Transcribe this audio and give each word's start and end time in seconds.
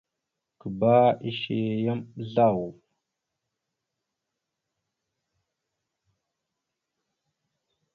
Gǝba 0.59 0.93
ishe 1.29 1.57
yam 1.83 1.99
ɓəzlav. 2.15 2.57